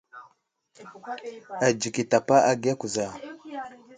[1.67, 3.05] Adzik i tapa agiya kuza.